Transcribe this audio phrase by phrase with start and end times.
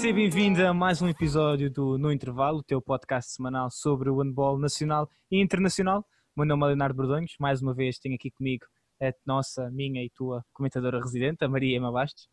[0.00, 4.16] Seja bem-vindo a mais um episódio do No Intervalo, o teu podcast semanal sobre o
[4.16, 6.06] handball nacional e internacional.
[6.34, 8.64] O meu nome é Leonardo Bordonhos, mais uma vez tenho aqui comigo
[8.98, 12.30] a nossa, minha e tua comentadora residente, a Maria Ema Bastos.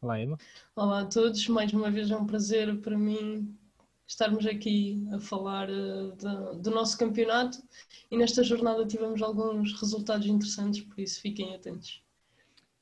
[0.00, 0.36] Olá, Ema.
[0.76, 3.52] Olá a todos, mais uma vez é um prazer para mim
[4.06, 7.58] estarmos aqui a falar uh, de, do nosso campeonato
[8.12, 12.00] e nesta jornada tivemos alguns resultados interessantes, por isso fiquem atentos.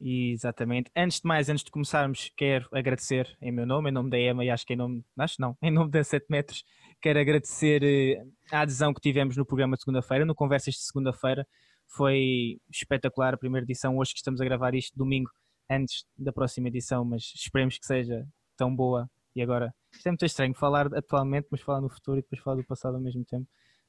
[0.00, 0.90] Exatamente.
[0.96, 4.44] Antes de mais, antes de começarmos, quero agradecer em meu nome, em nome da EMA
[4.44, 6.64] e acho que em nome, acho não, em nome da 7 metros,
[7.02, 11.46] quero agradecer uh, a adesão que tivemos no programa de segunda-feira, no Conversas de segunda-feira.
[11.86, 15.30] Foi espetacular a primeira edição, hoje que estamos a gravar isto, domingo,
[15.68, 18.26] antes da próxima edição, mas esperemos que seja
[18.56, 19.06] tão boa.
[19.36, 22.56] E agora, isto é muito estranho falar atualmente, mas falar no futuro e depois falar
[22.56, 23.46] do passado ao mesmo tempo.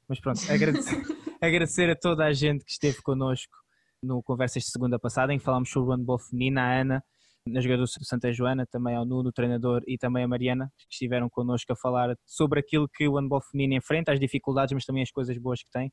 [0.10, 1.02] Mas pronto, agradecer,
[1.42, 3.61] agradecer a toda a gente que esteve connosco
[4.02, 7.04] no Conversas de segunda passada, em que falámos sobre o handball feminino, a Ana,
[7.48, 10.86] na jogadora do Santa Joana, também ao Nuno, o treinador, e também a Mariana, que
[10.92, 15.04] estiveram connosco a falar sobre aquilo que o handball feminino enfrenta, as dificuldades, mas também
[15.04, 15.92] as coisas boas que tem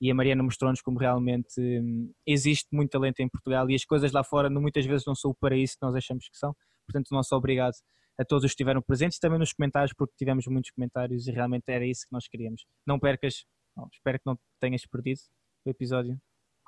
[0.00, 4.12] e a Mariana mostrou-nos como realmente hum, existe muito talento em Portugal e as coisas
[4.12, 6.54] lá fora muitas vezes não são o paraíso que nós achamos que são.
[6.86, 7.74] Portanto, nosso obrigado
[8.18, 11.32] a todos os que estiveram presentes e também nos comentários, porque tivemos muitos comentários e
[11.32, 12.64] realmente era isso que nós queríamos.
[12.86, 13.44] Não percas,
[13.92, 15.20] espero que não tenhas perdido
[15.64, 16.18] o episódio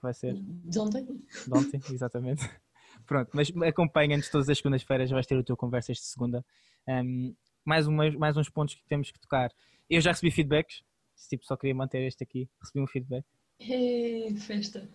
[0.00, 0.34] que vai ser.
[0.34, 1.04] De ontem.
[1.04, 2.42] De ontem, exatamente.
[3.06, 6.44] Pronto, mas acompanha-nos todas as segundas-feiras, vais ter o teu conversas de segunda.
[6.88, 7.34] Um,
[7.64, 9.50] mais, uma, mais uns pontos que temos que tocar.
[9.88, 10.82] Eu já recebi feedbacks
[11.28, 13.24] tipo, só queria manter este aqui, recebi um feedback.
[13.60, 14.88] É, festa.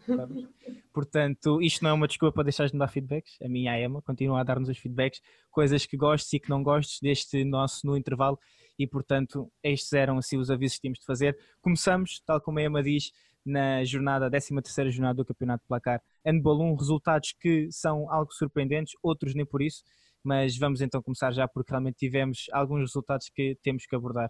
[0.92, 3.40] Portanto, isto não é uma desculpa para deixares de dar feedbacks.
[3.44, 6.64] A minha a Emma continua a dar-nos os feedbacks, coisas que gostes e que não
[6.64, 8.40] gostes deste nosso no intervalo.
[8.78, 11.38] E, portanto, estes eram assim os avisos que tínhamos de fazer.
[11.62, 13.12] Começamos, tal como a Emma diz,
[13.46, 16.02] na jornada, 13 terceira jornada do Campeonato de Placar.
[16.26, 19.84] Handball 1, resultados que são algo surpreendentes, outros nem por isso.
[20.24, 24.30] Mas vamos então começar já porque realmente tivemos alguns resultados que temos que abordar.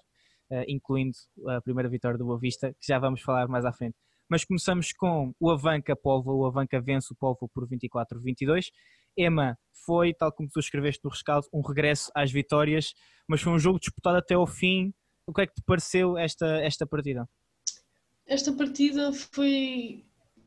[0.52, 1.18] Eh, incluindo
[1.48, 3.96] a primeira vitória do Boa Vista, que já vamos falar mais à frente.
[4.30, 8.68] Mas começamos com o Avanca Povo, o Avanca vence o Povo por 24-22.
[9.18, 12.94] Ema, foi, tal como tu escreveste no rescaldo, um regresso às vitórias,
[13.28, 14.94] mas foi um jogo disputado até ao fim.
[15.28, 17.28] O que é que te pareceu esta, esta partida?
[18.28, 20.03] Esta partida foi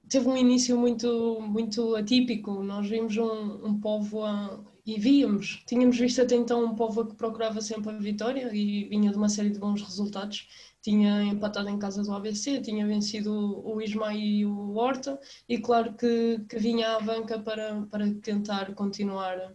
[0.09, 2.62] teve um início muito, muito atípico.
[2.62, 7.15] Nós vimos um, um povo a, e víamos, tínhamos visto até então um povo que
[7.15, 10.49] procurava sempre a vitória e vinha de uma série de bons resultados.
[10.81, 13.33] Tinha empatado em casa do ABC, tinha vencido
[13.67, 18.75] o Ismael e o Horta, e claro que, que vinha à banca para, para tentar
[18.75, 19.53] continuar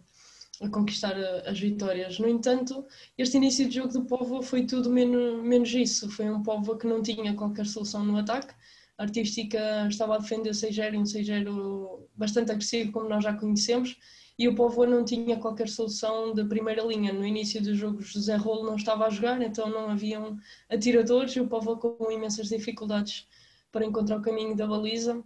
[0.60, 1.16] a conquistar
[1.46, 2.18] as vitórias.
[2.18, 2.84] No entanto,
[3.18, 6.08] este início de jogo do Povo foi tudo menos, menos isso.
[6.10, 8.54] Foi um Povo que não tinha qualquer solução no ataque,
[8.96, 13.96] artística estava a defender 6-0 e um 6-0 bastante agressivo, como nós já conhecemos,
[14.38, 17.12] e o Povo não tinha qualquer solução de primeira linha.
[17.12, 20.36] No início dos jogos, José Rolo não estava a jogar, então não haviam
[20.68, 23.26] atiradores e o Povo com imensas dificuldades
[23.70, 25.22] para encontrar o caminho da baliza.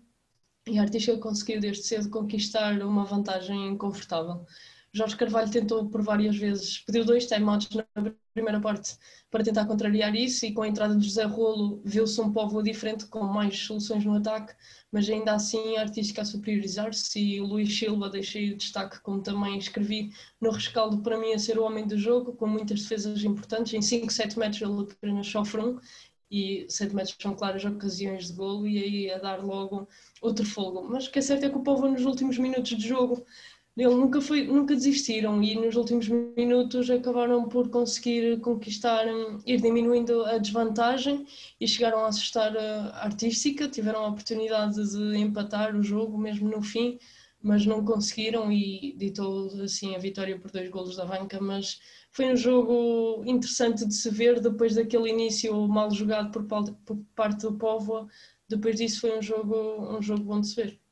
[0.67, 4.45] E a Artística conseguiu desde cedo conquistar uma vantagem confortável.
[4.93, 7.85] Jorge Carvalho tentou por várias vezes, pediu dois timeouts na
[8.33, 8.97] primeira parte
[9.31, 13.07] para tentar contrariar isso e com a entrada de José Rolo viu-se um povo diferente
[13.07, 14.55] com mais soluções no ataque,
[14.91, 19.23] mas ainda assim a artística a superiorizar-se e o Luís Silva deixei o destaque, como
[19.23, 20.11] também escrevi
[20.41, 23.83] no rescaldo, para mim a ser o homem do jogo, com muitas defesas importantes, em
[23.83, 25.79] 5, 7 metros ele apenas sofre um
[26.31, 29.89] e 7 metros são claras ocasiões de golo e aí a dar logo
[30.21, 30.87] outro fogo.
[30.89, 33.25] Mas o que é certo é que o povo nos últimos minutos de jogo
[33.85, 39.61] ele nunca, foi, nunca desistiram e nos últimos minutos acabaram por conseguir conquistar, hum, ir
[39.61, 41.25] diminuindo a desvantagem
[41.61, 46.61] e chegaram a assustar a artística, tiveram a oportunidade de empatar o jogo mesmo no
[46.61, 46.99] fim,
[47.41, 52.33] mas não conseguiram e ditou assim a vitória por dois golos da banca, mas foi
[52.33, 56.45] um jogo interessante de se ver depois daquele início mal jogado por,
[57.15, 58.09] parte do povo,
[58.49, 59.55] depois disso foi um jogo,
[59.97, 60.88] um jogo bom de se ver.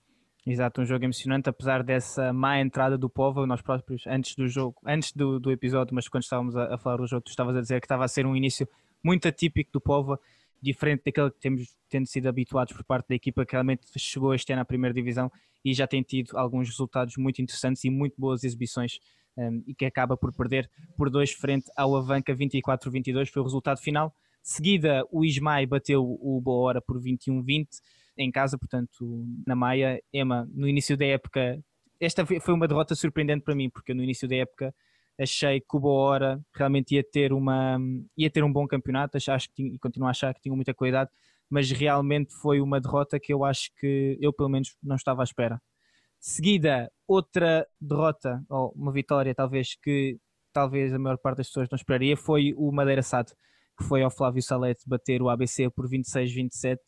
[0.47, 4.77] Exato, um jogo emocionante, apesar dessa má entrada do povo, nós próprios, antes do jogo,
[4.87, 7.61] antes do, do episódio, mas quando estávamos a, a, falar do jogo, tu estavas a
[7.61, 8.69] dizer que estava a ser um início
[9.03, 10.17] muito atípico do povo,
[10.63, 14.53] diferente daquele que temos tendo sido habituados por parte da equipa que realmente chegou este
[14.53, 15.33] ano à primeira divisão
[15.65, 19.01] e já tem tido alguns resultados muito interessantes e muito boas exibições
[19.37, 23.81] um, e que acaba por perder por dois frente ao Avanca 24-22, foi o resultado
[23.81, 24.15] final.
[24.45, 27.67] Seguida, o Ismael bateu o Boa Hora por 21-20
[28.17, 30.01] em casa, portanto, na Maia.
[30.13, 31.63] Ema, no início da época,
[32.01, 34.75] esta foi uma derrota surpreendente para mim, porque no início da época
[35.19, 37.79] achei que o Boa Hora realmente ia ter, uma,
[38.17, 40.75] ia ter um bom campeonato, acho que tinha, e continuo a achar que tinha muita
[40.75, 41.11] qualidade,
[41.49, 45.25] mas realmente foi uma derrota que eu acho que eu pelo menos não estava à
[45.25, 45.61] espera.
[46.21, 50.19] Seguida, outra derrota, ou uma vitória talvez que
[50.53, 53.31] talvez a maior parte das pessoas não esperaria, foi o Madeira SAD,
[53.79, 56.79] que foi ao Flávio Salete bater o ABC por 26-27.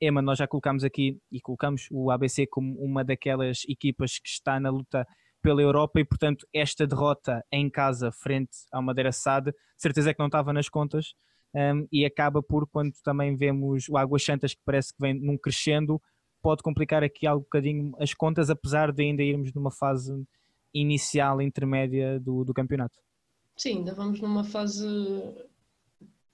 [0.00, 4.60] Ema, nós já colocamos aqui e colocamos o ABC como uma daquelas equipas que está
[4.60, 5.06] na luta
[5.42, 10.26] pela Europa e, portanto, esta derrota em casa frente ao Madeira SAD, certeza que não
[10.26, 11.14] estava nas contas
[11.54, 15.38] um, e acaba por, quando também vemos o Águas Santas que parece que vem num
[15.38, 16.00] crescendo,
[16.42, 20.12] pode complicar aqui algo um bocadinho as contas, apesar de ainda irmos numa fase
[20.74, 22.98] inicial, intermédia do, do campeonato.
[23.56, 24.86] Sim, ainda vamos numa fase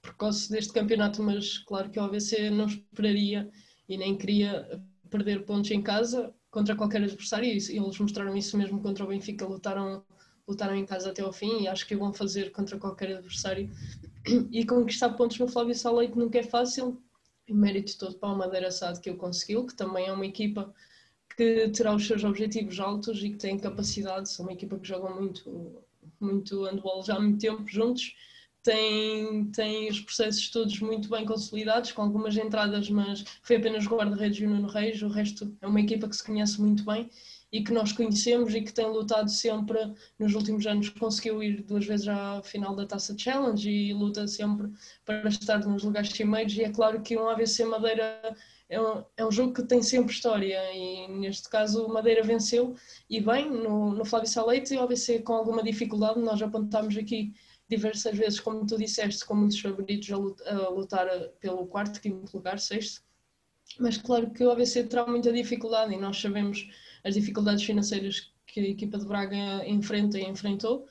[0.02, 3.48] precoce deste campeonato, mas claro que o ABC não esperaria
[3.88, 8.80] e nem queria perder pontos em casa contra qualquer adversário e eles mostraram isso mesmo
[8.80, 10.04] contra o Benfica, lutaram,
[10.46, 13.70] lutaram em casa até ao fim e acho que vão fazer contra qualquer adversário.
[14.52, 17.02] E conquistar pontos no Flávio Saleite nunca é fácil
[17.48, 20.72] e mérito todo para o Madeira Sade que o conseguiu, que também é uma equipa
[21.36, 25.10] que terá os seus objetivos altos e que tem capacidade, são uma equipa que joga
[25.12, 25.82] muito,
[26.20, 28.14] muito handball já há muito tempo juntos,
[28.62, 33.90] tem, tem os processos todos muito bem consolidados, com algumas entradas, mas foi apenas o
[33.90, 37.10] guarda-redes e o Nuno Reis, o resto é uma equipa que se conhece muito bem
[37.52, 39.78] e que nós conhecemos e que tem lutado sempre
[40.18, 44.70] nos últimos anos, conseguiu ir duas vezes à final da Taça Challenge e luta sempre
[45.04, 46.56] para estar nos lugares cimeiros.
[46.56, 48.34] E é claro que um AVC Madeira
[48.70, 52.74] é um, é um jogo que tem sempre história e neste caso o Madeira venceu.
[53.10, 57.34] E bem no, no Flávio Saleite e o AVC com alguma dificuldade, nós apontámos aqui
[57.76, 61.08] diversas vezes, como tu disseste, com muitos favoritos a lutar
[61.40, 63.02] pelo quarto, quinto lugar, sexto,
[63.78, 66.68] mas claro que o AVC terá muita dificuldade e nós sabemos
[67.04, 70.86] as dificuldades financeiras que a equipa de Braga enfrenta e enfrentou.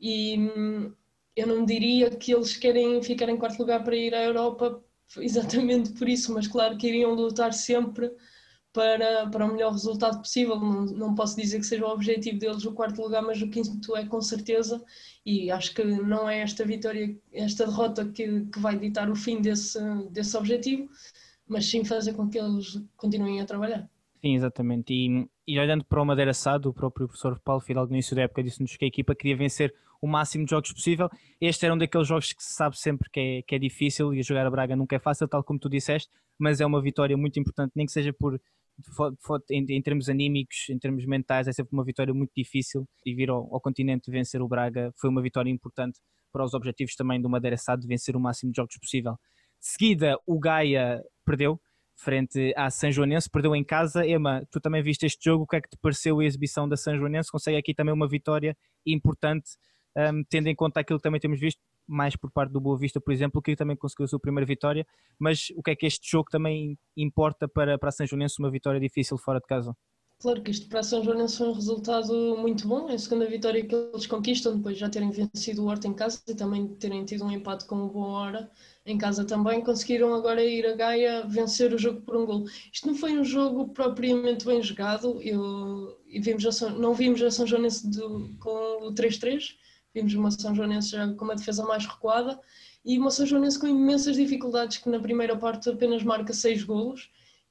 [0.00, 0.92] E hum,
[1.34, 4.82] eu não diria que eles querem ficar em quarto lugar para ir à Europa
[5.18, 8.10] exatamente por isso, mas claro que iriam lutar sempre
[8.78, 10.54] para, para o melhor resultado possível.
[10.54, 13.96] Não, não posso dizer que seja o objetivo deles o quarto lugar, mas o quinto
[13.96, 14.80] é com certeza.
[15.26, 19.40] E acho que não é esta vitória, esta derrota que, que vai ditar o fim
[19.40, 19.80] desse,
[20.12, 20.88] desse objetivo,
[21.44, 23.90] mas sim fazer com que eles continuem a trabalhar.
[24.20, 24.92] Sim, exatamente.
[24.92, 28.22] E, e olhando para o Madeira Sado, o próprio professor Paulo Fidalgo no início da
[28.22, 31.10] época disse-nos que a equipa queria vencer o máximo de jogos possível.
[31.40, 34.22] Este era um daqueles jogos que se sabe sempre que é, que é difícil e
[34.22, 36.08] jogar a Braga nunca é fácil, tal como tu disseste,
[36.38, 38.40] mas é uma vitória muito importante, nem que seja por
[39.50, 43.30] em, em termos anímicos, em termos mentais, é sempre uma vitória muito difícil e vir
[43.30, 45.98] ao, ao continente vencer o Braga foi uma vitória importante
[46.32, 49.12] para os objetivos também do Madeira Sado de vencer o máximo de jogos possível.
[49.60, 51.60] De seguida, o Gaia perdeu,
[51.96, 54.06] frente à São Joanense, perdeu em casa.
[54.06, 56.76] Ema, tu também viste este jogo, o que é que te pareceu a exibição da
[56.76, 57.30] São Joanense?
[57.30, 59.50] Consegue aqui também uma vitória importante,
[59.96, 63.00] um, tendo em conta aquilo que também temos visto, mais por parte do Boa Vista,
[63.00, 64.86] por exemplo, que também conseguiu a sua primeira vitória,
[65.18, 68.50] mas o que é que este jogo também importa para, para a São Joanense, uma
[68.50, 69.74] vitória difícil fora de casa?
[70.20, 73.24] Claro que isto para a São Joanense foi um resultado muito bom, é a segunda
[73.24, 76.66] vitória que eles conquistam, depois de já terem vencido o Horta em casa e também
[76.74, 78.50] terem tido um empate com o Boa Hora
[78.84, 82.46] em casa também, conseguiram agora ir a Gaia vencer o jogo por um gol.
[82.72, 87.46] Isto não foi um jogo propriamente bem jogado, eu, vimos São, não vimos a São
[87.46, 89.54] Joanense do, com o 3-3,
[89.94, 92.38] vimos uma São Joanense já com uma defesa mais recuada
[92.84, 97.10] e uma São Joanense com imensas dificuldades que na primeira parte apenas marca 6 golos,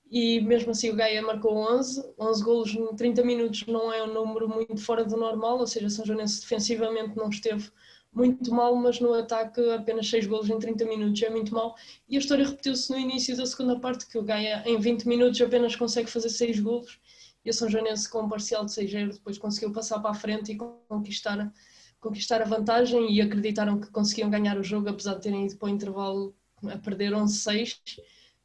[0.10, 4.13] e mesmo assim o Gaia marcou 11, 11 golos em 30 minutos não é um
[4.13, 7.70] número muito fora do normal, ou seja, São Joanense defensivamente não esteve
[8.13, 11.75] muito mal, mas no ataque apenas 6 golos em 30 minutos é muito mal.
[12.10, 15.39] E a história repetiu-se no início da segunda parte, que o Gaia em 20 minutos
[15.41, 17.00] apenas consegue fazer 6 golos,
[17.46, 20.51] e a São Joanense com um parcial de 6-0 depois conseguiu passar para a frente
[20.51, 21.53] e conquistar,
[22.00, 25.68] conquistar a vantagem e acreditaram que conseguiam ganhar o jogo, apesar de terem ido para
[25.68, 27.80] o intervalo a perder 11-6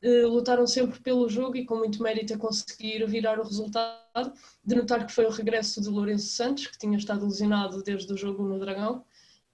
[0.02, 4.32] eh, lutaram sempre pelo jogo e com muito mérito a conseguir virar o resultado.
[4.64, 8.16] De notar que foi o regresso de Lourenço Santos, que tinha estado lesionado desde o
[8.16, 9.04] jogo no Dragão,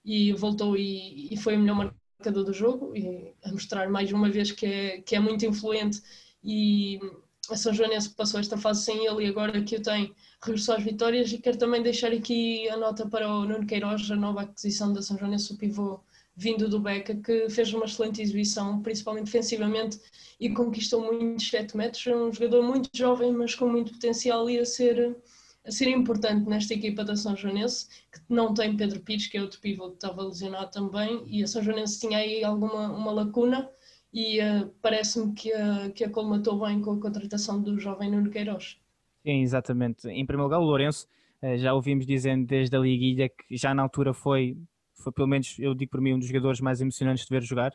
[0.03, 4.29] e voltou e, e foi o melhor marcador do jogo, e a mostrar mais uma
[4.29, 6.01] vez que é, que é muito influente.
[6.43, 6.99] E
[7.49, 10.83] a São Joanense passou esta fase sem ele e agora que o tem, regressou às
[10.83, 11.31] vitórias.
[11.31, 15.01] E quero também deixar aqui a nota para o Nuno Queiroz, a nova aquisição da
[15.01, 15.99] São Joanense, o pivô
[16.35, 19.99] vindo do Beca, que fez uma excelente exibição, principalmente defensivamente,
[20.39, 22.07] e conquistou muitos 7 metros.
[22.07, 25.17] É um jogador muito jovem, mas com muito potencial e a ser,
[25.65, 29.41] a ser importante nesta equipa da São Joanense, que não tem Pedro Pires, que é
[29.41, 33.69] outro pivô que estava lesionado também, e a São Joanense tinha aí alguma uma lacuna,
[34.13, 38.29] e uh, parece-me que, uh, que a colmatou bem com a contratação do jovem Nuno
[38.29, 38.79] Queiroz.
[39.25, 40.07] Sim, exatamente.
[40.07, 41.07] Em primeiro lugar, o Lourenço,
[41.43, 44.57] uh, já ouvimos dizendo desde a Liguilha que já na altura foi
[45.01, 47.73] foi pelo menos, eu digo para mim, um dos jogadores mais emocionantes de ver jogar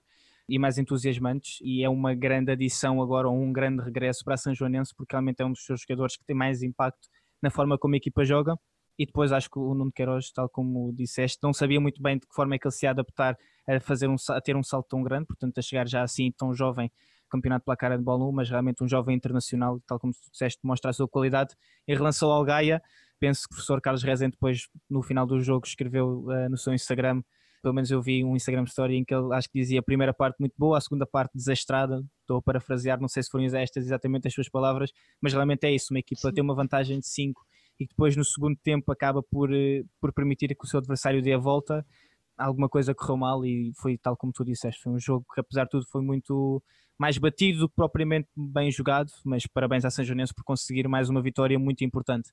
[0.48, 4.54] e mais entusiasmantes e é uma grande adição agora, um grande regresso para a São
[4.54, 7.08] Joanense porque realmente é um dos seus jogadores que tem mais impacto
[7.40, 8.54] na forma como a equipa joga
[8.98, 12.26] e depois acho que o Nuno Queiroz, tal como disseste, não sabia muito bem de
[12.26, 14.88] que forma é que ele se ia adaptar a, fazer um, a ter um salto
[14.88, 16.90] tão grande, portanto a chegar já assim tão jovem
[17.34, 20.60] campeonato pela cara de bola 1, mas realmente um jovem internacional, tal como tu disseste,
[20.62, 21.54] mostra a sua qualidade.
[21.86, 22.80] Em relação ao Gaia,
[23.18, 26.72] penso que o professor Carlos Rezende depois, no final do jogo, escreveu uh, no seu
[26.72, 27.22] Instagram,
[27.62, 30.12] pelo menos eu vi um Instagram story em que ele acho que dizia a primeira
[30.12, 33.86] parte muito boa, a segunda parte desastrada, estou a parafrasear, não sei se foram estas
[33.86, 36.34] exatamente as suas palavras, mas realmente é isso, uma equipa Sim.
[36.34, 37.40] tem uma vantagem de 5
[37.80, 41.32] e depois no segundo tempo acaba por, eh, por permitir que o seu adversário dê
[41.32, 41.84] a volta,
[42.36, 45.64] alguma coisa correu mal e foi tal como tu disseste, foi um jogo que apesar
[45.64, 46.62] de tudo foi muito
[46.98, 51.08] mais batido do que propriamente bem jogado, mas parabéns à São Joanense por conseguir mais
[51.08, 52.30] uma vitória muito importante.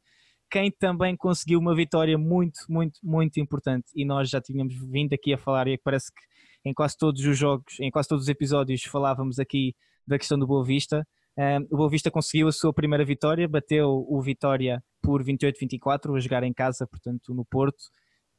[0.50, 5.34] Quem também conseguiu uma vitória muito, muito, muito importante, e nós já tínhamos vindo aqui
[5.34, 6.22] a falar, e é parece que
[6.64, 9.74] em quase todos os jogos, em quase todos os episódios, falávamos aqui
[10.06, 11.08] da questão do Boa Vista.
[11.38, 16.20] Um, o Boa Vista conseguiu a sua primeira vitória, bateu o Vitória por 28-24, a
[16.20, 17.86] jogar em casa, portanto, no Porto.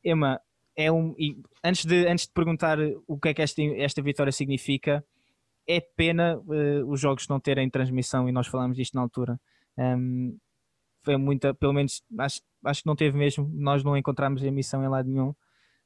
[0.04, 0.38] Emma,
[0.76, 1.14] é um.
[1.64, 5.04] antes, de, antes de perguntar o que é que esta, esta vitória significa,
[5.66, 9.40] é pena uh, os jogos não terem transmissão e nós falámos disto na altura.
[9.76, 10.36] Um,
[11.02, 14.88] foi muita, pelo menos acho, acho que não teve mesmo, nós não encontramos emissão em
[14.88, 15.34] lado nenhum.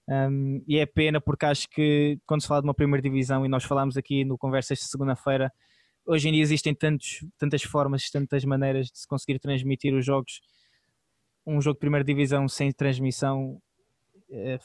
[0.09, 3.49] Um, e é pena porque acho que quando se fala de uma primeira divisão e
[3.49, 5.53] nós falámos aqui no Conversas de segunda-feira,
[6.07, 10.41] hoje em dia existem tantos, tantas formas, tantas maneiras de se conseguir transmitir os jogos.
[11.45, 13.61] Um jogo de primeira divisão sem transmissão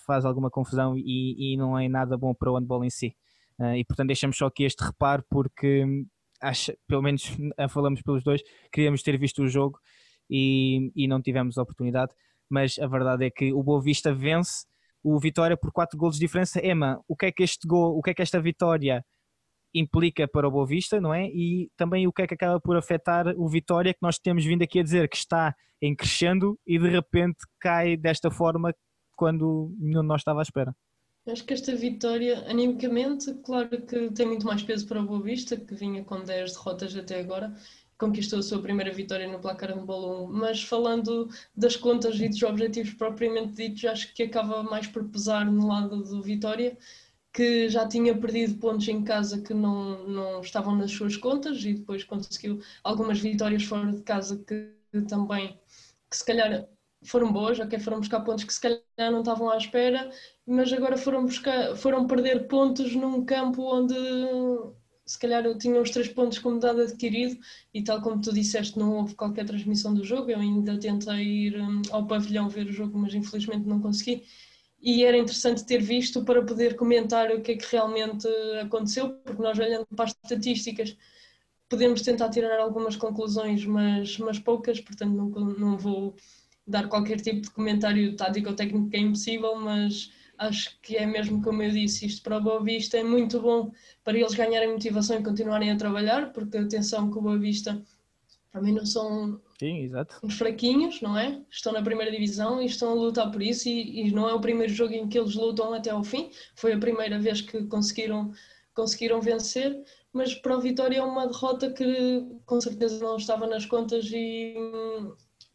[0.05, 3.15] faz alguma confusão e, e não é nada bom para o handball em si.
[3.59, 5.85] Uh, e portanto deixamos só aqui este reparo porque
[6.41, 7.23] acho, pelo menos
[7.69, 8.41] falamos pelos dois,
[8.71, 9.79] queríamos ter visto o jogo
[10.29, 12.13] e, e não tivemos a oportunidade,
[12.49, 14.65] mas a verdade é que o Boa Vista vence
[15.03, 16.65] o Vitória por 4 golos de diferença.
[16.65, 19.03] Emma, o que é que este gol, o que é que esta vitória
[19.73, 21.27] implica para o Boa Vista, não é?
[21.27, 24.63] E também o que é que acaba por afetar o Vitória, que nós temos vindo
[24.63, 28.73] aqui a dizer que está em crescendo e de repente cai desta forma
[29.15, 30.75] quando nenhum de nós estava à espera.
[31.27, 35.55] Acho que esta vitória, animicamente, claro que tem muito mais peso para o Boa Vista,
[35.55, 37.55] que vinha com 10 derrotas até agora,
[37.97, 42.41] conquistou a sua primeira vitória no placar de 1, mas falando das contas e dos
[42.41, 46.75] objetivos propriamente ditos, acho que acaba mais por pesar no lado do Vitória,
[47.31, 51.75] que já tinha perdido pontos em casa que não, não estavam nas suas contas e
[51.75, 54.73] depois conseguiu algumas vitórias fora de casa que
[55.07, 55.59] também,
[56.09, 56.67] que se calhar
[57.03, 60.09] foram boas, ok, foram buscar pontos que se calhar não estavam à espera,
[60.45, 63.95] mas agora foram buscar, foram perder pontos num campo onde
[65.05, 67.37] se calhar eu tinha os três pontos como dado adquirido
[67.73, 71.59] e tal como tu disseste não houve qualquer transmissão do jogo, eu ainda tentei ir
[71.59, 74.23] um, ao pavilhão ver o jogo, mas infelizmente não consegui.
[74.81, 78.27] E era interessante ter visto para poder comentar o que é que realmente
[78.61, 80.97] aconteceu, porque nós olhando para as estatísticas
[81.69, 86.15] podemos tentar tirar algumas conclusões, mas, mas poucas, portanto não, não vou
[86.71, 91.05] dar qualquer tipo de comentário tático ou técnico que é impossível, mas acho que é
[91.05, 93.71] mesmo como eu disse, isto para o Boa Vista é muito bom
[94.03, 97.79] para eles ganharem motivação e continuarem a trabalhar, porque atenção que o Boa Vista
[98.51, 99.89] também não são Sim,
[100.23, 101.41] uns fraquinhos, não é?
[101.49, 104.41] Estão na primeira divisão e estão a lutar por isso e, e, não é o
[104.41, 108.33] primeiro jogo em que eles lutam até ao fim, foi a primeira vez que conseguiram,
[108.73, 109.79] conseguiram vencer,
[110.11, 114.55] mas para o Vitória é uma derrota que com certeza não estava nas contas e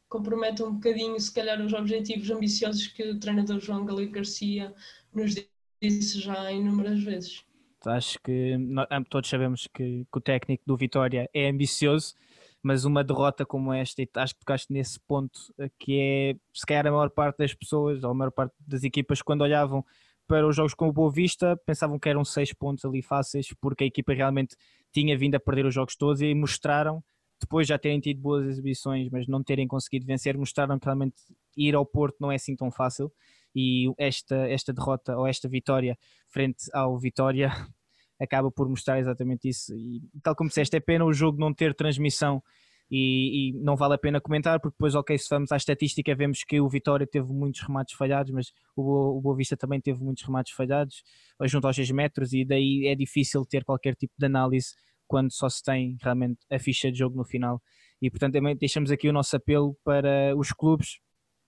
[0.08, 4.74] compromete um bocadinho, se calhar, os objetivos ambiciosos que o treinador João Galego Garcia
[5.12, 5.34] nos
[5.80, 7.44] disse já inúmeras vezes.
[7.84, 12.14] Acho que nós, todos sabemos que, que, o técnico do Vitória é ambicioso,
[12.62, 16.66] mas uma derrota como esta, e acho que tocaste nesse ponto, eh, que é se
[16.66, 19.84] calhar a maior parte das pessoas, ou a maior parte das equipas, quando olhavam
[20.26, 23.84] para os jogos com o Boa Vista, pensavam que eram seis pontos ali fáceis, porque
[23.84, 24.56] a equipa realmente
[24.92, 27.04] tinha vindo a perder os jogos todos e mostraram
[27.40, 31.16] depois já terem tido boas exibições, mas não terem conseguido vencer, mostraram que realmente
[31.56, 33.12] ir ao Porto não é assim tão fácil.
[33.54, 37.50] E esta, esta derrota ou esta vitória frente ao Vitória
[38.20, 39.74] acaba por mostrar exatamente isso.
[39.74, 42.42] E tal como disseste, é pena o jogo não ter transmissão
[42.90, 46.44] e, e, não vale a pena comentar, porque depois, ok, se vamos à estatística, vemos
[46.44, 50.24] que o Vitória teve muitos remates falhados, mas o, o Boa Vista também teve muitos
[50.24, 51.02] remates falhados,
[51.44, 54.74] junto aos 6 metros, e daí é difícil ter qualquer tipo de análise
[55.06, 57.62] quando só se tem realmente a ficha de jogo no final.
[58.00, 60.98] E portanto também deixamos aqui o nosso apelo para os clubes,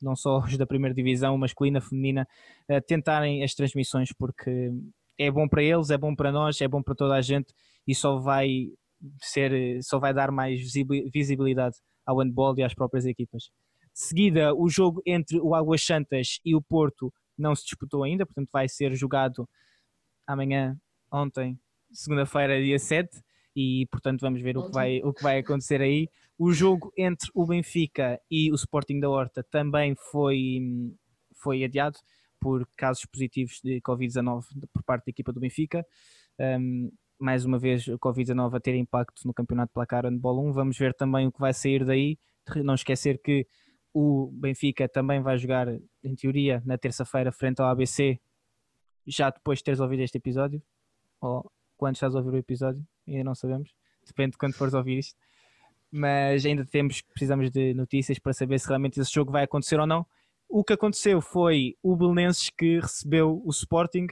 [0.01, 2.27] não só os da primeira divisão, masculina, feminina,
[2.69, 4.71] a tentarem as transmissões, porque
[5.19, 7.53] é bom para eles, é bom para nós, é bom para toda a gente
[7.87, 8.69] e só vai
[9.21, 10.61] ser, só vai dar mais
[11.13, 13.51] visibilidade ao handball e às próprias equipas.
[13.93, 18.25] De seguida, o jogo entre o Águas Santas e o Porto não se disputou ainda,
[18.25, 19.49] portanto vai ser jogado
[20.27, 20.77] amanhã,
[21.11, 21.59] ontem,
[21.93, 23.09] segunda-feira, dia 7
[23.61, 26.09] e portanto vamos ver o que vai, o que vai acontecer aí.
[26.39, 30.61] O jogo entre o Benfica e o Sporting da Horta também foi,
[31.35, 31.99] foi adiado
[32.41, 35.85] por casos positivos de Covid-19 por parte da equipa do Benfica.
[36.39, 36.89] Um,
[37.19, 40.53] mais uma vez, o Covid-19 a ter impacto no Campeonato Placar Handball 1.
[40.53, 42.17] Vamos ver também o que vai sair daí.
[42.63, 43.45] Não esquecer que
[43.93, 48.21] o Benfica também vai jogar, em teoria, na terça-feira, frente ao ABC,
[49.05, 50.63] já depois de teres ouvido este episódio,
[51.21, 53.71] ou quando estás a ouvir o episódio, ainda não sabemos,
[54.07, 55.17] depende de quando fores ouvir isto.
[55.91, 59.87] Mas ainda temos, precisamos de notícias para saber se realmente esse jogo vai acontecer ou
[59.87, 60.07] não.
[60.49, 64.07] O que aconteceu foi o Belenenses que recebeu o Sporting.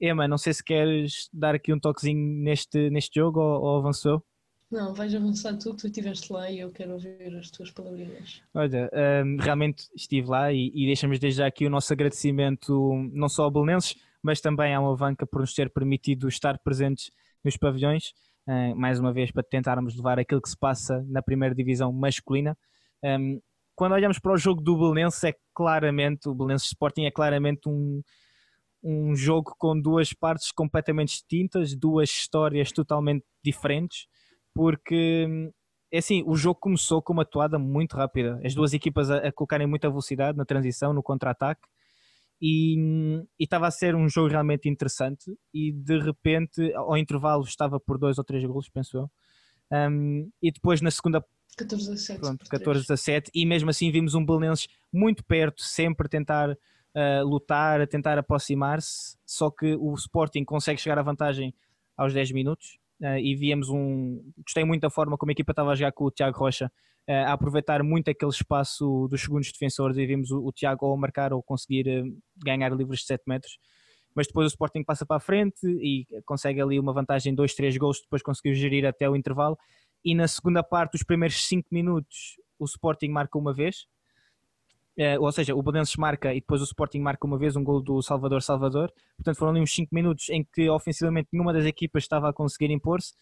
[0.00, 4.24] Emma, não sei se queres dar aqui um toquezinho neste, neste jogo ou, ou avançou?
[4.70, 8.40] Não, vais avançar tu, tu estiveste lá e eu quero ouvir as tuas palavrinhas.
[8.54, 8.88] Olha,
[9.24, 13.44] um, realmente estive lá e, e deixamos desde já aqui o nosso agradecimento não só
[13.44, 17.10] ao Belenenses, mas também à Alavanca por nos ter permitido estar presentes
[17.42, 18.12] nos pavilhões,
[18.50, 22.56] uh, mais uma vez para tentarmos levar aquilo que se passa na primeira divisão masculina.
[23.02, 23.40] Um,
[23.76, 28.02] quando olhamos para o jogo do Belenenses, é claramente, o Belenenses Sporting é claramente um,
[28.82, 34.06] um jogo com duas partes completamente distintas, duas histórias totalmente diferentes
[34.54, 35.50] porque
[35.92, 39.32] é assim, o jogo começou com uma toada muito rápida, as duas equipas a, a
[39.32, 41.62] colocarem muita velocidade na transição, no contra-ataque,
[42.40, 45.36] e estava a ser um jogo realmente interessante.
[45.52, 49.10] E de repente, ao intervalo, estava por dois ou três golos, penso eu.
[49.72, 51.24] Um, e depois na segunda
[51.56, 52.20] 14 a 7.
[52.20, 56.50] Pronto, 14 a 7, e mesmo assim vimos um Belenenses muito perto, sempre a tentar
[56.50, 59.16] uh, lutar, a tentar aproximar-se.
[59.26, 61.54] Só que o Sporting consegue chegar à vantagem
[61.96, 64.22] aos 10 minutos uh, e víamos um.
[64.44, 66.70] Gostei muito da forma como a equipa estava a jogar com o Tiago Rocha,
[67.08, 70.96] uh, a aproveitar muito aquele espaço dos segundos defensores e vimos o, o Tiago ou
[70.96, 73.58] marcar ou conseguir uh, ganhar livres de 7 metros.
[74.14, 77.76] Mas depois o Sporting passa para a frente e consegue ali uma vantagem, 2, 3
[77.76, 79.56] gols, depois conseguiu gerir até o intervalo.
[80.04, 83.86] E na segunda parte, os primeiros 5 minutos, o Sporting marca uma vez,
[85.00, 87.80] Uh, ou seja, o Belenenses marca e depois o Sporting marca uma vez um gol
[87.80, 88.92] do Salvador Salvador.
[89.16, 92.70] Portanto, foram ali uns 5 minutos em que ofensivamente nenhuma das equipas estava a conseguir
[92.70, 93.14] impor-se.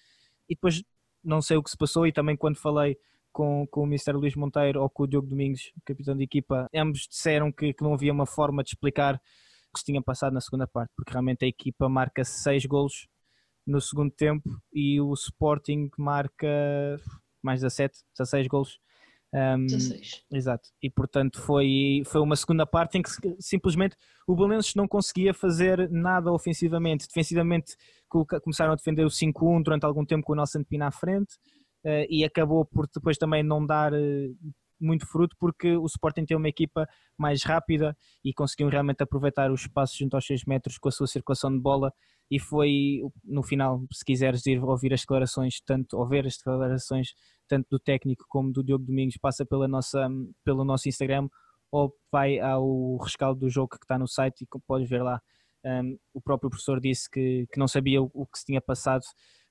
[0.49, 0.83] E depois
[1.23, 2.05] não sei o que se passou.
[2.05, 2.99] E também quando falei
[3.31, 4.13] com, com o Mr.
[4.15, 7.95] Luís Monteiro ou com o Diogo Domingos, capitão de equipa, ambos disseram que, que não
[7.95, 11.45] havia uma forma de explicar o que se tinha passado na segunda parte, porque realmente
[11.45, 13.07] a equipa marca 6 golos
[13.65, 16.49] no segundo tempo e o Sporting marca
[17.41, 18.81] mais 17, 16 golos
[19.35, 20.25] um, 16.
[20.33, 20.69] Exato.
[20.83, 25.91] E portanto foi, foi uma segunda parte em que simplesmente o Belenenses não conseguia fazer
[25.91, 27.07] nada ofensivamente.
[27.07, 27.77] Defensivamente
[28.43, 31.35] começaram a defender o 5-1 durante algum tempo com o Nelson Pina à frente
[31.85, 34.37] uh, e acabou por depois também não dar uh,
[34.81, 39.63] muito fruto porque o Sporting tem uma equipa mais rápida e conseguiu realmente aproveitar os
[39.63, 41.93] espaços junto aos 6 metros com a sua circulação de bola
[42.31, 47.15] e foi no final, se quiseres ir ouvir as declarações, tanto ou ver as declarações
[47.49, 50.09] tanto do técnico como do Diogo Domingos, passa pela nossa,
[50.45, 51.29] pelo nosso Instagram
[51.71, 55.21] ou vai ao rescaldo do jogo que está no site e podes ver lá.
[55.65, 59.03] Um, o próprio professor disse que, que não sabia o, o que se tinha passado.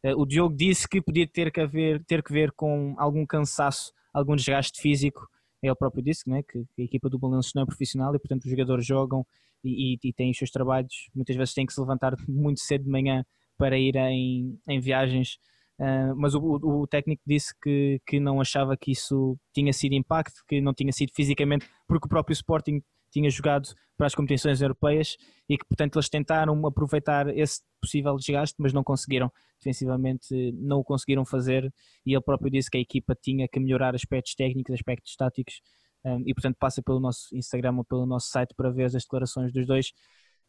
[0.04, 3.92] Uh, o Diogo disse que podia ter que, haver, ter que ver com algum cansaço,
[4.14, 5.28] algum desgaste físico.
[5.62, 8.50] Ele próprio disse né, que a equipa do Balanço não é profissional e, portanto, os
[8.50, 9.26] jogadores jogam
[9.64, 11.10] e, e, e, têm os seus trabalhos.
[11.14, 13.26] Muitas vezes têm que se levantar muito cedo de manhã
[13.58, 15.40] para ir em, em viagens
[15.80, 20.44] Uh, mas o, o, técnico disse que, que não achava que isso tinha sido impacto,
[20.48, 25.18] que não tinha sido fisicamente, porque o próprio Sporting tinha jogado para as competições europeias
[25.50, 29.32] e que, portanto, eles tentaram aproveitar esse possível desgaste, mas não conseguiram.
[29.60, 31.72] Defensivamente não o conseguiram fazer
[32.06, 35.62] e ele próprio disse que a equipa tinha que melhorar aspectos técnicos, aspectos táticos
[36.06, 39.52] um, e, portanto, passa pelo nosso Instagram ou pelo nosso site para ver as declarações
[39.52, 39.92] dos dois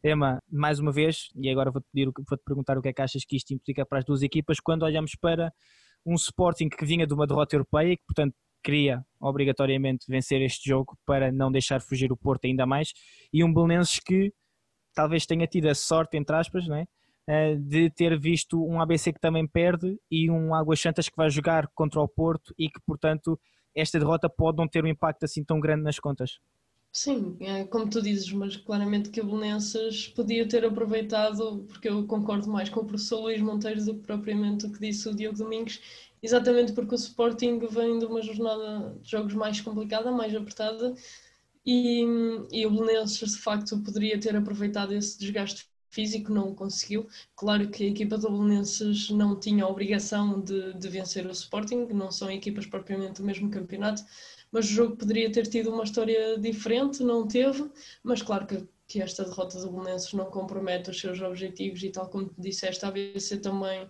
[0.03, 3.25] Emma, mais uma vez, e agora vou-te pedir, vou-te perguntar o que é que achas
[3.25, 5.51] que isto implica para as duas equipas quando olhamos para
[6.05, 8.33] um Sporting que vinha de uma derrota europeia e que, portanto,
[8.63, 12.93] queria obrigatoriamente vencer este jogo para não deixar fugir o Porto ainda mais,
[13.33, 14.33] e um Belenenses que
[14.93, 16.85] talvez tenha tido a sorte, entre aspas, não é?
[17.27, 21.29] Eh, de ter visto um ABC que também perde e um Águas Santas que vai
[21.29, 23.39] jogar contra o Porto e que, portanto,
[23.75, 26.39] esta derrota pode não ter um impacto assim tão grande nas contas.
[26.91, 32.05] Sim, é como tu dizes, mas claramente que a Belenenses podia ter aproveitado, porque eu
[32.07, 35.37] concordo mais com o professor Luís Monteiro do que propriamente o que disse o Diogo
[35.37, 35.79] Domingos,
[36.21, 40.93] exatamente porque o Sporting vem de uma jornada de jogos mais complicada, mais apertada,
[41.65, 42.03] e,
[42.51, 47.07] e o Belenenses de facto poderia ter aproveitado esse desgaste físico, não o conseguiu.
[47.35, 51.87] Claro que a equipa do Belenenses não tinha a obrigação de, de vencer o Sporting,
[51.93, 54.03] não são equipas propriamente do mesmo campeonato,
[54.51, 57.69] mas o jogo poderia ter tido uma história diferente, não teve,
[58.03, 62.09] mas claro que, que esta derrota do Belenenses não compromete os seus objetivos e tal
[62.09, 63.87] como disseste, a ABC também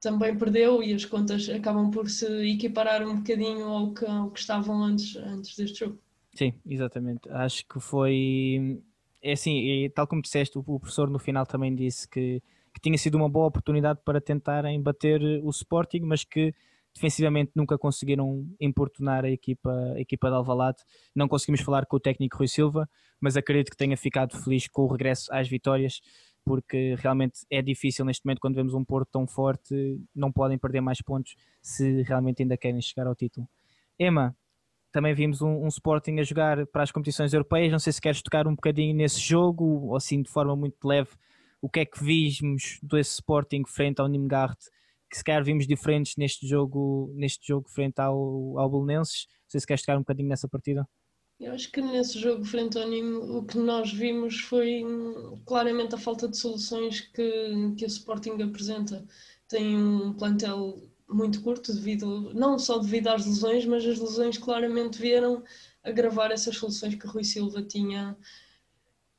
[0.00, 4.40] também perdeu e as contas acabam por se equiparar um bocadinho ao que, ao que
[4.40, 5.98] estavam antes, antes deste jogo.
[6.34, 7.28] Sim, exatamente.
[7.28, 8.82] Acho que foi.
[9.22, 12.42] É assim, tal como disseste, o professor no final também disse que,
[12.72, 16.54] que tinha sido uma boa oportunidade para tentarem bater o Sporting, mas que
[16.94, 20.78] defensivamente nunca conseguiram importunar a equipa, a equipa de Alvalade.
[21.14, 22.88] Não conseguimos falar com o técnico Rui Silva,
[23.20, 26.00] mas acredito que tenha ficado feliz com o regresso às vitórias,
[26.44, 30.80] porque realmente é difícil neste momento, quando vemos um Porto tão forte, não podem perder
[30.80, 33.48] mais pontos se realmente ainda querem chegar ao título.
[33.98, 34.34] Emma,
[34.92, 37.70] também vimos um, um, Sporting a jogar para as competições europeias.
[37.70, 41.10] Não sei se queres tocar um bocadinho nesse jogo, ou assim de forma muito leve,
[41.62, 44.56] o que é que vimos desse Sporting frente ao Nimgard,
[45.10, 49.26] que se calhar vimos diferentes neste jogo, neste jogo frente ao, ao Belenenses.
[49.28, 50.88] Não sei se queres tocar um bocadinho nessa partida.
[51.40, 54.84] Eu acho que nesse jogo frente ao Nîmes o que nós vimos foi
[55.46, 59.04] claramente a falta de soluções que, que o Sporting apresenta.
[59.48, 65.00] Tem um plantel muito curto devido não só devido às lesões, mas as lesões claramente
[65.00, 65.42] vieram
[65.82, 68.16] agravar essas soluções que Rui Silva tinha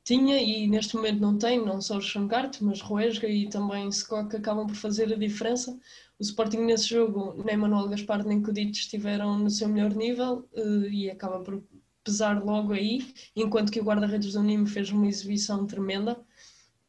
[0.04, 4.34] tinha e neste momento não tem, não só o Xangarte, mas Roesga e também Scott
[4.34, 5.78] acabam por fazer a diferença.
[6.18, 10.88] O Sporting nesse jogo, nem Manuel Gaspar nem Kudic estiveram no seu melhor nível eh,
[10.90, 11.62] e acaba por
[12.04, 16.20] pesar logo aí, enquanto que o guarda-redes do Nîmes fez uma exibição tremenda.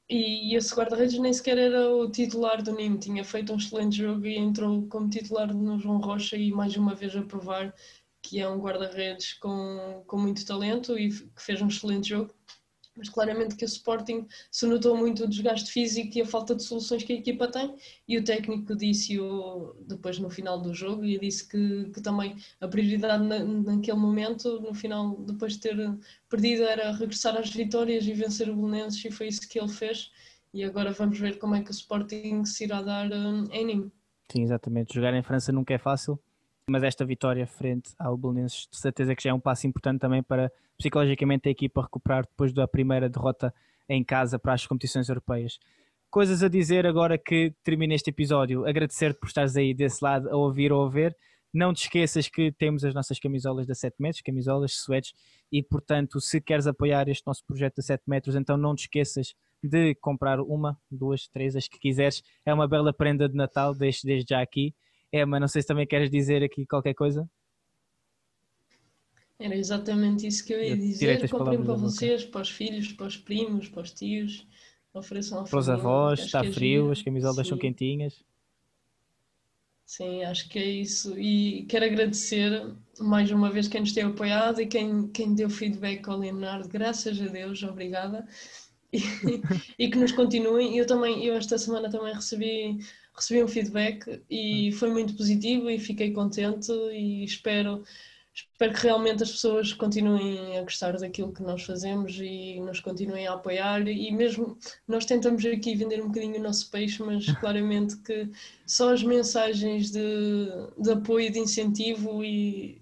[0.10, 4.26] E esse guarda-redes nem sequer era o titular do Nîmes, tinha feito um excelente jogo
[4.26, 7.74] e entrou como titular no João Rocha e mais uma vez a provar
[8.22, 12.34] que é um guarda-redes com, com muito talento e que fez um excelente jogo
[12.96, 16.64] mas claramente que o Sporting se notou muito o desgaste físico e a falta de
[16.64, 17.76] soluções que a equipa tem
[18.08, 22.36] e o técnico disse -o depois no final do jogo e disse que, que também
[22.62, 25.98] a prioridade na, naquele momento, no final, depois de ter
[26.30, 30.12] perdido, era regressar às vitórias e vencer o Belenenses e foi isso que ele fez
[30.54, 33.92] e agora vamos ver como é que o Sporting se irá dar um, em Nîmes.
[34.32, 34.94] Sim, exatamente.
[34.94, 36.20] Jogar em França nunca é fácil,
[36.70, 40.24] mas esta vitória frente ao Belenenses de certeza que já é um passo importante também
[40.24, 43.54] para psicologicamente a equipa recuperar depois da primeira derrota
[43.88, 45.60] em casa para as competições europeias.
[46.10, 48.66] Coisas a dizer agora que termina este episódio.
[48.66, 51.16] Agradecer-te por estares aí desse lado a ouvir ou a ver.
[51.54, 55.14] Não te esqueças que temos as nossas camisolas da 7 metros, camisolas, sweats,
[55.52, 59.36] e portanto, se queres apoiar este nosso projeto da 7 metros, então não te esqueças
[59.62, 62.24] de comprar uma, duas, três, as que quiseres.
[62.46, 64.74] É uma bela prenda de Natal, desde, desde já aqui.
[65.14, 67.30] É, mas não sei se também queres dizer aqui qualquer coisa.
[69.38, 71.30] Era exatamente isso que eu ia dizer.
[71.30, 74.48] Comprem para vocês, para os filhos, para os primos, para os tios.
[74.92, 77.50] Ofereçam a Para os avós, está é frio, as camisolas Sim.
[77.50, 78.24] são quentinhas.
[79.86, 81.16] Sim, acho que é isso.
[81.20, 86.08] E quero agradecer mais uma vez quem nos tem apoiado e quem, quem deu feedback
[86.10, 86.68] ao Leonardo.
[86.68, 88.28] Graças a Deus, obrigada.
[88.96, 90.78] E, e que nos continuem.
[90.78, 92.78] Eu também, eu esta semana também recebi,
[93.16, 97.84] recebi um feedback e foi muito positivo e fiquei contente e espero
[98.34, 103.28] espero que realmente as pessoas continuem a gostar daquilo que nós fazemos e nos continuem
[103.28, 103.88] a apoiar.
[103.88, 108.28] E mesmo nós tentamos aqui vender um bocadinho o nosso peixe, mas claramente que
[108.66, 110.48] só as mensagens de,
[110.80, 112.82] de apoio, de incentivo e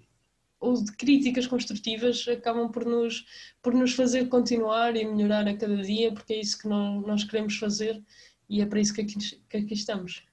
[0.58, 3.26] ou de críticas construtivas acabam por nos,
[3.60, 7.24] por nos fazer continuar e melhorar a cada dia, porque é isso que nós, nós
[7.24, 8.00] queremos fazer
[8.52, 9.16] e é para isso que aqui,
[9.48, 10.24] que aqui estamos.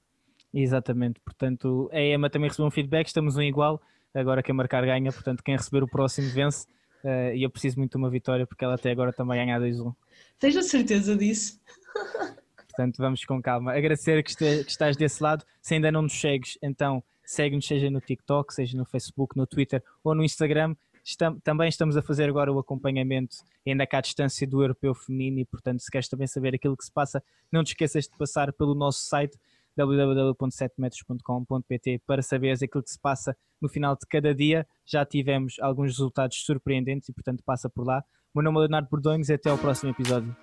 [0.52, 3.80] Exatamente, portanto, a Emma também recebeu um feedback, estamos um igual
[4.12, 6.66] agora quem marcar ganha, portanto quem receber o próximo vence.
[7.02, 9.94] Uh, e eu preciso muito de uma vitória porque ela até agora também ganha 2-1.
[10.38, 11.58] Tens certeza disso?
[12.68, 13.72] Portanto, vamos com calma.
[13.72, 15.44] Agradecer que, este, que estás desse lado.
[15.62, 19.82] Se ainda não nos segues, então segue-nos, seja no TikTok, seja no Facebook, no Twitter
[20.04, 20.76] ou no Instagram.
[21.42, 23.36] Também estamos a fazer agora o acompanhamento,
[23.66, 26.84] ainda cá à distância do Europeu Feminino, e portanto, se queres também saber aquilo que
[26.84, 29.38] se passa, não te esqueças de passar pelo nosso site
[29.76, 34.66] www.7metros.com.pt para saberes aquilo que se passa no final de cada dia.
[34.84, 38.02] Já tivemos alguns resultados surpreendentes e, portanto, passa por lá.
[38.34, 40.34] O meu nome é Leonardo Bordões e até ao próximo episódio.